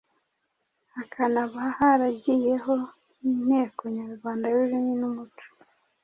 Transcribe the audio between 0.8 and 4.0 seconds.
hakanaba haragiyeho n’Inteko